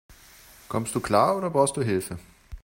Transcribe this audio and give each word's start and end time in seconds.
Kommst 0.67 0.95
du 0.95 0.99
klar, 0.99 1.37
oder 1.37 1.51
brauchst 1.51 1.77
du 1.77 1.83
Hilfe? 1.83 2.17